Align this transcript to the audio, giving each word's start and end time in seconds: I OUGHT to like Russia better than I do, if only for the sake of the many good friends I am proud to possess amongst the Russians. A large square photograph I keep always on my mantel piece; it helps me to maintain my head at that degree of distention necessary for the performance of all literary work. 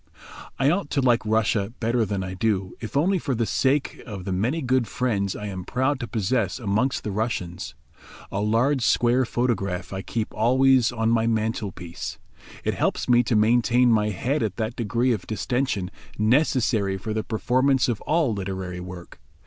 I 0.57 0.71
OUGHT 0.71 0.89
to 0.89 1.01
like 1.01 1.23
Russia 1.27 1.73
better 1.79 2.05
than 2.05 2.23
I 2.23 2.33
do, 2.33 2.75
if 2.79 2.97
only 2.97 3.19
for 3.19 3.35
the 3.35 3.45
sake 3.45 4.01
of 4.07 4.25
the 4.25 4.31
many 4.31 4.63
good 4.63 4.87
friends 4.87 5.35
I 5.35 5.45
am 5.45 5.63
proud 5.63 5.99
to 5.99 6.07
possess 6.07 6.57
amongst 6.57 7.03
the 7.03 7.11
Russians. 7.11 7.75
A 8.31 8.39
large 8.41 8.81
square 8.81 9.25
photograph 9.25 9.93
I 9.93 10.01
keep 10.01 10.33
always 10.33 10.91
on 10.91 11.11
my 11.11 11.27
mantel 11.27 11.71
piece; 11.71 12.17
it 12.63 12.73
helps 12.73 13.07
me 13.07 13.21
to 13.21 13.35
maintain 13.35 13.91
my 13.91 14.09
head 14.09 14.41
at 14.41 14.55
that 14.55 14.75
degree 14.75 15.11
of 15.11 15.27
distention 15.27 15.91
necessary 16.17 16.97
for 16.97 17.13
the 17.13 17.23
performance 17.23 17.87
of 17.87 18.01
all 18.01 18.33
literary 18.33 18.79
work. 18.79 19.19